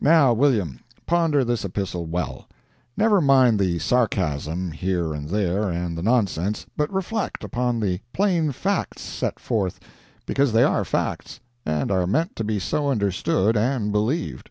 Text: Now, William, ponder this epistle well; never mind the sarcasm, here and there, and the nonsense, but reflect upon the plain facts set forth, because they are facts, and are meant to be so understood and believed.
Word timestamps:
Now, 0.00 0.32
William, 0.32 0.78
ponder 1.06 1.44
this 1.44 1.64
epistle 1.64 2.06
well; 2.06 2.46
never 2.96 3.20
mind 3.20 3.58
the 3.58 3.80
sarcasm, 3.80 4.70
here 4.70 5.12
and 5.12 5.28
there, 5.28 5.68
and 5.70 5.98
the 5.98 6.04
nonsense, 6.04 6.66
but 6.76 6.88
reflect 6.94 7.42
upon 7.42 7.80
the 7.80 7.98
plain 8.12 8.52
facts 8.52 9.02
set 9.02 9.40
forth, 9.40 9.80
because 10.24 10.52
they 10.52 10.62
are 10.62 10.84
facts, 10.84 11.40
and 11.64 11.90
are 11.90 12.06
meant 12.06 12.36
to 12.36 12.44
be 12.44 12.60
so 12.60 12.90
understood 12.90 13.56
and 13.56 13.90
believed. 13.90 14.50